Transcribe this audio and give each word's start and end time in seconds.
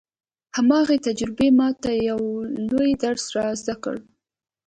هماغې 0.57 0.97
تجربې 1.07 1.47
ما 1.59 1.69
ته 1.83 1.91
يو 2.09 2.21
لوی 2.69 2.91
درس 3.03 3.25
را 3.35 3.47
زده 3.61 3.75
کړ. 3.83 3.95